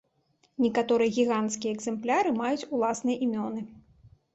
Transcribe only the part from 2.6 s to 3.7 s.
уласныя імёны.